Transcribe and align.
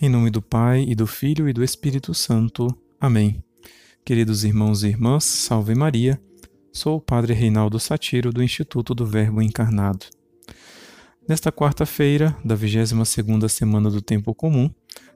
Em 0.00 0.08
nome 0.08 0.30
do 0.30 0.40
Pai, 0.40 0.84
e 0.86 0.94
do 0.94 1.08
Filho 1.08 1.48
e 1.48 1.52
do 1.52 1.64
Espírito 1.64 2.14
Santo. 2.14 2.68
Amém. 3.00 3.42
Queridos 4.04 4.44
irmãos 4.44 4.84
e 4.84 4.86
irmãs, 4.86 5.24
salve 5.24 5.74
Maria. 5.74 6.22
Sou 6.72 6.98
o 6.98 7.00
Padre 7.00 7.34
Reinaldo 7.34 7.80
Satiro, 7.80 8.32
do 8.32 8.40
Instituto 8.40 8.94
do 8.94 9.04
Verbo 9.04 9.42
Encarnado. 9.42 10.06
Nesta 11.28 11.50
quarta-feira, 11.50 12.36
da 12.44 12.56
22ª 12.56 13.48
semana 13.48 13.90
do 13.90 14.00
Tempo 14.00 14.32
Comum, 14.36 14.70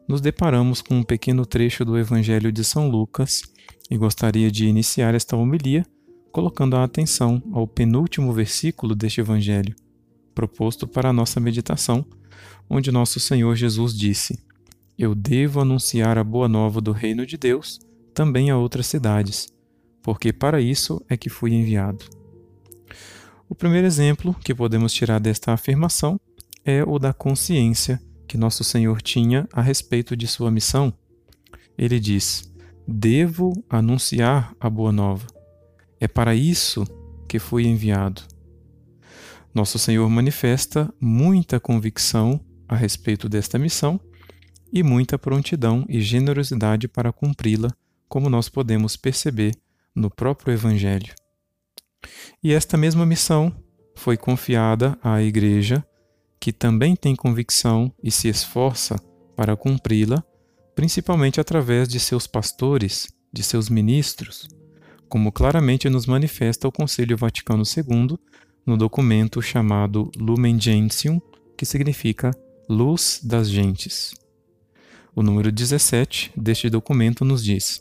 nos 0.08 0.20
deparamos 0.20 0.82
com 0.82 0.96
um 0.96 1.04
pequeno 1.04 1.46
trecho 1.46 1.84
do 1.84 1.96
Evangelho 1.96 2.50
de 2.50 2.64
São 2.64 2.88
Lucas 2.88 3.42
e 3.88 3.96
gostaria 3.96 4.50
de 4.50 4.66
iniciar 4.66 5.14
esta 5.14 5.36
homilia 5.36 5.86
colocando 6.32 6.74
a 6.74 6.82
atenção 6.82 7.40
ao 7.52 7.68
penúltimo 7.68 8.32
versículo 8.32 8.96
deste 8.96 9.20
Evangelho, 9.20 9.76
proposto 10.34 10.88
para 10.88 11.10
a 11.10 11.12
nossa 11.12 11.38
meditação, 11.38 12.04
onde 12.68 12.90
nosso 12.90 13.20
Senhor 13.20 13.54
Jesus 13.54 13.96
disse: 13.96 14.42
Eu 14.98 15.14
devo 15.14 15.60
anunciar 15.60 16.18
a 16.18 16.24
boa 16.24 16.48
nova 16.48 16.80
do 16.80 16.92
reino 16.92 17.24
de 17.24 17.36
Deus 17.36 17.80
também 18.12 18.50
a 18.50 18.58
outras 18.58 18.86
cidades, 18.86 19.48
porque 20.02 20.32
para 20.32 20.60
isso 20.60 21.02
é 21.08 21.16
que 21.16 21.30
fui 21.30 21.54
enviado. 21.54 22.04
O 23.48 23.54
primeiro 23.54 23.86
exemplo 23.86 24.34
que 24.42 24.54
podemos 24.54 24.92
tirar 24.92 25.18
desta 25.18 25.52
afirmação 25.52 26.20
é 26.64 26.82
o 26.84 26.98
da 26.98 27.12
consciência 27.12 28.00
que 28.28 28.38
nosso 28.38 28.64
Senhor 28.64 29.02
tinha 29.02 29.48
a 29.52 29.60
respeito 29.60 30.16
de 30.16 30.26
sua 30.26 30.50
missão. 30.50 30.92
Ele 31.76 31.98
diz: 31.98 32.50
Devo 32.86 33.52
anunciar 33.68 34.54
a 34.60 34.70
boa 34.70 34.92
nova. 34.92 35.26
É 36.00 36.08
para 36.08 36.34
isso 36.34 36.84
que 37.28 37.38
fui 37.38 37.66
enviado. 37.66 38.22
Nosso 39.54 39.78
Senhor 39.78 40.08
manifesta 40.08 40.92
muita 41.00 41.60
convicção 41.60 42.40
a 42.66 42.74
respeito 42.74 43.28
desta 43.28 43.58
missão 43.58 44.00
e 44.72 44.82
muita 44.82 45.18
prontidão 45.18 45.84
e 45.88 46.00
generosidade 46.00 46.88
para 46.88 47.12
cumpri-la, 47.12 47.70
como 48.08 48.30
nós 48.30 48.48
podemos 48.48 48.96
perceber 48.96 49.54
no 49.94 50.10
próprio 50.10 50.54
Evangelho. 50.54 51.14
E 52.42 52.52
esta 52.52 52.76
mesma 52.76 53.04
missão 53.04 53.54
foi 53.94 54.16
confiada 54.16 54.98
à 55.02 55.22
Igreja, 55.22 55.84
que 56.40 56.52
também 56.52 56.96
tem 56.96 57.14
convicção 57.14 57.92
e 58.02 58.10
se 58.10 58.28
esforça 58.28 58.96
para 59.36 59.56
cumpri-la, 59.56 60.24
principalmente 60.74 61.40
através 61.40 61.86
de 61.88 62.00
seus 62.00 62.26
pastores, 62.26 63.12
de 63.32 63.42
seus 63.42 63.68
ministros, 63.68 64.48
como 65.08 65.30
claramente 65.30 65.88
nos 65.88 66.06
manifesta 66.06 66.66
o 66.66 66.72
Concílio 66.72 67.16
Vaticano 67.16 67.62
II 67.64 68.18
no 68.64 68.76
documento 68.76 69.42
chamado 69.42 70.10
Lumen 70.16 70.58
Gentium, 70.58 71.20
que 71.56 71.66
significa 71.66 72.30
Luz 72.68 73.20
das 73.22 73.48
Gentes. 73.48 74.14
O 75.14 75.22
número 75.22 75.52
17 75.52 76.32
deste 76.36 76.70
documento 76.70 77.24
nos 77.24 77.44
diz: 77.44 77.80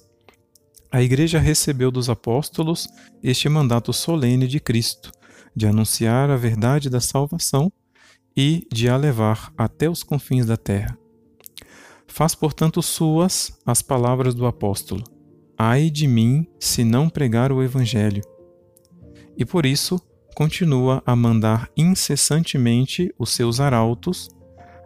a 0.91 1.01
Igreja 1.01 1.39
recebeu 1.39 1.89
dos 1.89 2.09
apóstolos 2.09 2.85
este 3.23 3.47
mandato 3.47 3.93
solene 3.93 4.45
de 4.45 4.59
Cristo, 4.59 5.09
de 5.55 5.65
anunciar 5.65 6.29
a 6.29 6.35
verdade 6.35 6.89
da 6.89 6.99
salvação 6.99 7.71
e 8.35 8.67
de 8.69 8.89
a 8.89 8.97
levar 8.97 9.53
até 9.57 9.89
os 9.89 10.03
confins 10.03 10.45
da 10.45 10.57
terra. 10.57 10.97
Faz, 12.05 12.35
portanto, 12.35 12.81
suas 12.81 13.57
as 13.65 13.81
palavras 13.81 14.35
do 14.35 14.45
apóstolo: 14.45 15.01
Ai 15.57 15.89
de 15.89 16.07
mim 16.07 16.45
se 16.59 16.83
não 16.83 17.07
pregar 17.07 17.53
o 17.53 17.63
Evangelho. 17.63 18.21
E 19.37 19.45
por 19.45 19.65
isso 19.65 19.97
continua 20.35 21.01
a 21.05 21.15
mandar 21.15 21.71
incessantemente 21.77 23.13
os 23.17 23.29
seus 23.29 23.61
arautos 23.61 24.27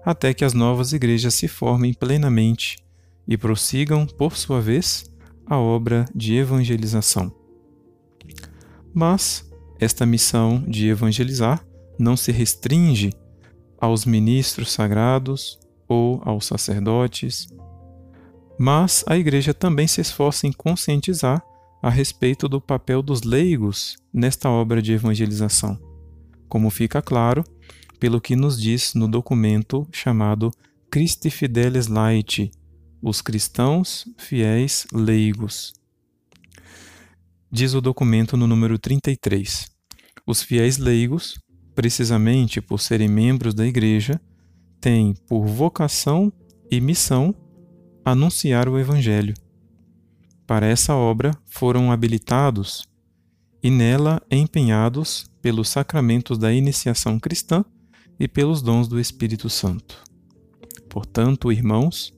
até 0.06 0.34
que 0.36 0.46
as 0.46 0.54
novas 0.54 0.94
igrejas 0.94 1.34
se 1.34 1.48
formem 1.48 1.92
plenamente 1.92 2.78
e 3.28 3.36
prossigam, 3.36 4.06
por 4.06 4.38
sua 4.38 4.62
vez, 4.62 5.12
a 5.48 5.58
obra 5.58 6.06
de 6.14 6.36
evangelização. 6.36 7.34
Mas 8.94 9.50
esta 9.80 10.06
missão 10.06 10.64
de 10.68 10.88
evangelizar 10.88 11.66
não 11.98 12.16
se 12.16 12.32
restringe 12.32 13.12
aos 13.80 14.06
ministros 14.06 14.72
sagrados 14.72 15.60
ou 15.88 16.22
aos 16.24 16.46
sacerdotes, 16.46 17.48
mas 18.60 19.04
a 19.08 19.18
Igreja 19.18 19.54
também 19.54 19.88
se 19.88 20.02
esforça 20.02 20.48
em 20.48 20.52
conscientizar 20.52 21.44
a 21.82 21.90
respeito 21.90 22.48
do 22.48 22.62
papel 22.62 23.02
dos 23.02 23.24
leigos 23.24 23.98
nesta 24.14 24.50
obra 24.50 24.82
de 24.82 24.94
evangelização, 24.94 25.80
como 26.48 26.70
fica 26.70 27.02
claro 27.02 27.44
pelo 28.06 28.22
que 28.22 28.36
nos 28.36 28.62
diz 28.62 28.94
no 28.94 29.08
documento 29.08 29.88
chamado 29.92 30.52
Christi 30.92 31.32
Fidelis 31.32 31.88
Laiti, 31.88 32.52
os 33.02 33.20
cristãos 33.20 34.06
fiéis 34.16 34.86
leigos. 34.94 35.74
Diz 37.52 37.74
o 37.74 37.82
documento 37.82 38.38
no 38.38 38.46
número 38.46 38.78
33. 38.78 39.72
Os 40.24 40.44
fiéis 40.44 40.78
leigos, 40.78 41.40
precisamente 41.74 42.62
por 42.62 42.80
serem 42.80 43.08
membros 43.08 43.56
da 43.56 43.66
Igreja, 43.66 44.22
têm 44.80 45.16
por 45.28 45.48
vocação 45.48 46.32
e 46.70 46.80
missão 46.80 47.34
anunciar 48.06 48.70
o 48.70 48.78
Evangelho. 48.78 49.34
Para 50.46 50.68
essa 50.68 50.94
obra 50.94 51.36
foram 51.48 51.92
habilitados 51.92 52.88
e 53.64 53.72
nela 53.72 54.22
empenhados 54.30 55.26
pelos 55.42 55.70
sacramentos 55.70 56.38
da 56.38 56.54
iniciação 56.54 57.20
cristã 57.20 57.66
e 58.20 58.28
pelos 58.28 58.62
dons 58.62 58.88
do 58.88 59.00
Espírito 59.00 59.50
Santo. 59.50 60.04
Portanto, 60.90 61.52
irmãos, 61.52 62.16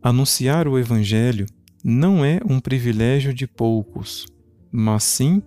Anunciar 0.00 0.68
o 0.68 0.78
Evangelho 0.78 1.44
não 1.82 2.24
é 2.24 2.40
um 2.48 2.60
privilégio 2.60 3.34
de 3.34 3.48
poucos, 3.48 4.26
mas 4.70 5.02
sim 5.02 5.42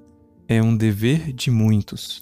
é 0.45 0.61
um 0.61 0.75
dever 0.75 1.31
de 1.31 1.49
muitos. 1.49 2.19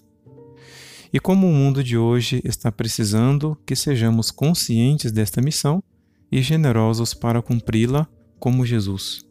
E 1.12 1.20
como 1.20 1.50
o 1.50 1.52
mundo 1.52 1.84
de 1.84 1.98
hoje 1.98 2.40
está 2.46 2.72
precisando 2.72 3.58
que 3.66 3.76
sejamos 3.76 4.30
conscientes 4.30 5.12
desta 5.12 5.42
missão 5.42 5.84
e 6.32 6.40
generosos 6.40 7.16
para 7.16 7.42
cumpri-la 7.42 8.08
como 8.40 8.64
Jesus. 8.64 9.26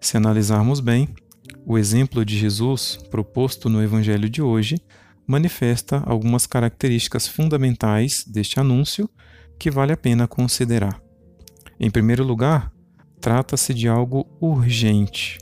Se 0.00 0.16
analisarmos 0.16 0.78
bem, 0.78 1.08
o 1.66 1.76
exemplo 1.76 2.24
de 2.24 2.38
Jesus 2.38 3.00
proposto 3.10 3.68
no 3.68 3.82
Evangelho 3.82 4.30
de 4.30 4.40
hoje 4.40 4.76
manifesta 5.30 6.02
algumas 6.06 6.44
características 6.44 7.28
fundamentais 7.28 8.24
deste 8.26 8.58
anúncio 8.58 9.08
que 9.60 9.70
vale 9.70 9.92
a 9.92 9.96
pena 9.96 10.26
considerar. 10.26 11.00
Em 11.78 11.88
primeiro 11.88 12.24
lugar, 12.24 12.72
trata-se 13.20 13.72
de 13.72 13.86
algo 13.86 14.26
urgente. 14.40 15.38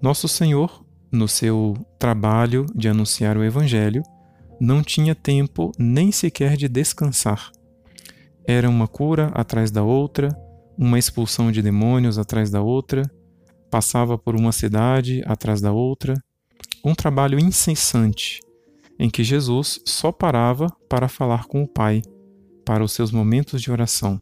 Nosso 0.00 0.28
Senhor, 0.28 0.86
no 1.10 1.26
seu 1.26 1.76
trabalho 1.98 2.64
de 2.76 2.88
anunciar 2.88 3.36
o 3.36 3.42
Evangelho, 3.42 4.04
não 4.60 4.84
tinha 4.84 5.16
tempo 5.16 5.72
nem 5.76 6.12
sequer 6.12 6.56
de 6.56 6.68
descansar. 6.68 7.50
Era 8.46 8.70
uma 8.70 8.86
cura 8.86 9.32
atrás 9.34 9.72
da 9.72 9.82
outra, 9.82 10.28
uma 10.78 10.96
expulsão 10.96 11.50
de 11.50 11.60
demônios 11.60 12.18
atrás 12.18 12.50
da 12.50 12.62
outra, 12.62 13.02
passava 13.68 14.16
por 14.16 14.36
uma 14.36 14.52
cidade 14.52 15.24
atrás 15.26 15.60
da 15.60 15.72
outra, 15.72 16.14
um 16.84 16.94
trabalho 16.94 17.36
incessante 17.40 18.45
em 18.98 19.10
que 19.10 19.24
Jesus 19.24 19.80
só 19.84 20.10
parava 20.10 20.68
para 20.88 21.08
falar 21.08 21.46
com 21.46 21.62
o 21.62 21.68
Pai, 21.68 22.02
para 22.64 22.82
os 22.82 22.92
seus 22.92 23.10
momentos 23.10 23.60
de 23.62 23.70
oração. 23.70 24.20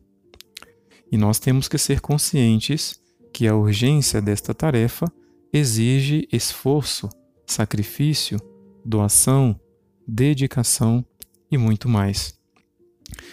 E 1.10 1.16
nós 1.16 1.38
temos 1.38 1.68
que 1.68 1.78
ser 1.78 2.00
conscientes 2.00 3.00
que 3.32 3.46
a 3.46 3.54
urgência 3.54 4.20
desta 4.20 4.52
tarefa 4.52 5.06
exige 5.52 6.28
esforço, 6.32 7.08
sacrifício, 7.46 8.38
doação, 8.84 9.58
dedicação 10.06 11.04
e 11.50 11.56
muito 11.56 11.88
mais. 11.88 12.38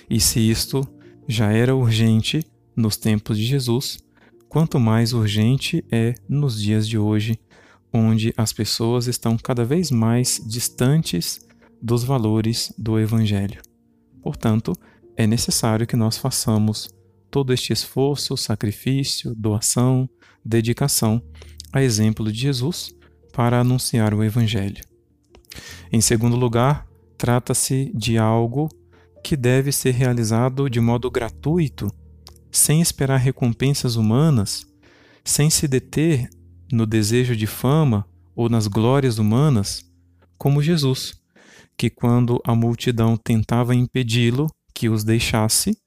E 0.10 0.20
se 0.20 0.40
isto 0.40 0.88
já 1.28 1.52
era 1.52 1.76
urgente 1.76 2.44
nos 2.76 2.98
tempos 2.98 3.38
de 3.38 3.46
Jesus, 3.46 4.00
quanto 4.48 4.80
mais 4.80 5.14
urgente 5.14 5.84
é 5.92 6.14
nos 6.28 6.62
dias 6.62 6.88
de 6.88 6.98
hoje, 6.98 7.40
onde 7.94 8.34
as 8.38 8.54
pessoas 8.54 9.08
estão 9.08 9.38
cada 9.38 9.66
vez 9.66 9.92
mais 9.92 10.42
distantes 10.46 11.40
dos 11.82 12.04
valores 12.04 12.74
do 12.78 13.00
Evangelho. 13.00 13.62
Portanto, 14.22 14.74
é 15.18 15.26
necessário 15.26 15.88
que 15.88 15.96
nós 15.96 16.18
façamos 16.18 16.90
todo 17.30 17.54
este 17.54 17.74
esforço, 17.74 18.38
sacrifício, 18.38 19.34
doação, 19.36 20.10
dedicação, 20.44 21.22
a 21.72 21.82
exemplo 21.82 22.32
de 22.32 22.40
Jesus, 22.40 22.94
para 23.34 23.60
anunciar 23.60 24.14
o 24.14 24.24
Evangelho. 24.24 24.84
Em 25.92 26.02
segundo 26.02 26.36
lugar, 26.36 26.88
trata-se 27.18 27.92
de 27.96 28.18
algo 28.18 28.70
que 29.24 29.38
deve 29.38 29.72
ser 29.72 29.92
realizado 29.92 30.70
de 30.70 30.80
modo 30.80 31.10
gratuito, 31.10 31.90
sem 32.52 32.82
esperar 32.82 33.18
recompensas 33.18 33.96
humanas, 33.96 34.66
sem 35.24 35.50
se 35.50 35.68
deter 35.68 36.30
no 36.72 36.86
desejo 36.86 37.36
de 37.36 37.48
fama 37.48 38.06
ou 38.36 38.50
nas 38.50 38.68
glórias 38.68 39.18
humanas, 39.18 39.86
como 40.38 40.62
Jesus, 40.62 41.20
que 41.78 41.90
quando 41.90 42.42
a 42.46 42.56
multidão 42.56 43.18
tentava 43.18 43.76
impedi-lo 43.76 44.48
que 44.74 44.90
os 44.90 45.04
deixasse, 45.04 45.78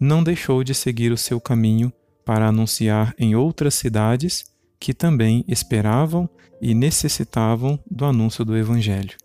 não 0.00 0.22
deixou 0.22 0.62
de 0.62 0.74
seguir 0.74 1.12
o 1.12 1.18
seu 1.18 1.40
caminho 1.40 1.92
para 2.24 2.48
anunciar 2.48 3.14
em 3.18 3.34
outras 3.34 3.74
cidades 3.74 4.44
que 4.78 4.92
também 4.92 5.44
esperavam 5.46 6.28
e 6.60 6.74
necessitavam 6.74 7.78
do 7.90 8.04
anúncio 8.04 8.44
do 8.44 8.56
Evangelho. 8.56 9.16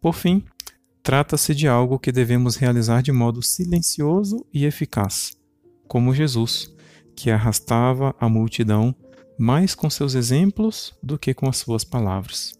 Por 0.00 0.14
fim, 0.14 0.44
trata-se 1.02 1.54
de 1.54 1.66
algo 1.66 1.98
que 1.98 2.12
devemos 2.12 2.56
realizar 2.56 3.02
de 3.02 3.12
modo 3.12 3.42
silencioso 3.42 4.44
e 4.52 4.64
eficaz, 4.64 5.36
como 5.86 6.14
Jesus, 6.14 6.70
que 7.16 7.30
arrastava 7.30 8.14
a 8.18 8.28
multidão 8.28 8.94
mais 9.38 9.74
com 9.74 9.88
seus 9.90 10.14
exemplos 10.14 10.94
do 11.02 11.18
que 11.18 11.34
com 11.34 11.48
as 11.48 11.56
suas 11.56 11.84
palavras. 11.84 12.54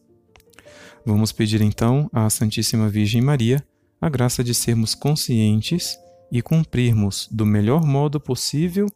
Vamos 1.05 1.33
pedir 1.33 1.61
então 1.61 2.09
à 2.13 2.29
Santíssima 2.31 2.89
Virgem 2.89 3.21
Maria 3.21 3.65
a 4.01 4.09
graça 4.09 4.43
de 4.43 4.55
sermos 4.55 4.95
conscientes 4.95 5.99
e 6.31 6.43
cumprirmos 6.43 7.29
do 7.31 7.47
melhor 7.47 7.85
modo 7.85 8.19
possível 8.19 8.87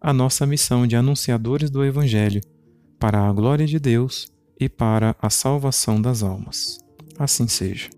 a 0.00 0.12
nossa 0.12 0.46
missão 0.46 0.86
de 0.86 0.96
anunciadores 0.96 1.70
do 1.70 1.84
Evangelho, 1.84 2.40
para 2.98 3.28
a 3.28 3.32
glória 3.32 3.66
de 3.66 3.78
Deus 3.78 4.26
e 4.58 4.68
para 4.68 5.14
a 5.20 5.30
salvação 5.30 6.00
das 6.00 6.22
almas. 6.22 6.78
Assim 7.18 7.48
seja. 7.48 7.97